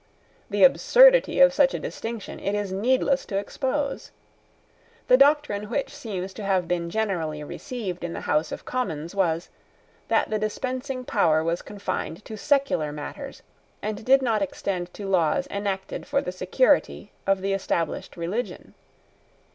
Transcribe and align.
The 0.49 0.63
absurdity 0.63 1.39
of 1.39 1.53
such 1.53 1.75
a 1.75 1.79
distinction 1.79 2.39
it 2.39 2.55
is 2.55 2.71
needless 2.71 3.23
to 3.25 3.37
expose. 3.37 4.09
The 5.07 5.15
doctrine 5.15 5.69
which 5.69 5.93
seems 5.95 6.33
to 6.33 6.43
have 6.43 6.67
been 6.67 6.89
generally 6.89 7.43
received 7.43 8.03
in 8.03 8.13
the 8.13 8.21
House 8.21 8.51
of 8.51 8.65
Commons 8.65 9.13
was, 9.13 9.49
that 10.07 10.31
the 10.31 10.39
dispensing 10.39 11.05
power 11.05 11.43
was 11.43 11.61
confined 11.61 12.25
to 12.25 12.35
secular 12.35 12.91
matters, 12.91 13.43
and 13.83 14.03
did 14.03 14.23
not 14.23 14.41
extend 14.41 14.91
to 14.95 15.07
laws 15.07 15.47
enacted 15.51 16.07
for 16.07 16.19
the 16.19 16.31
security 16.31 17.11
of 17.27 17.41
the 17.41 17.53
established 17.53 18.17
religion. 18.17 18.73